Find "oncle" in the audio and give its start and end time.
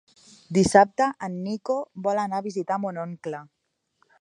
3.03-3.43